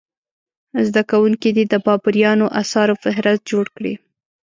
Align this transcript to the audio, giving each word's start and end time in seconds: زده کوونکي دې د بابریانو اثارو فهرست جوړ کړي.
زده 0.87 1.01
کوونکي 1.11 1.49
دې 1.57 1.63
د 1.67 1.73
بابریانو 1.85 2.45
اثارو 2.61 2.99
فهرست 3.03 3.41
جوړ 3.51 3.65
کړي. 3.77 3.93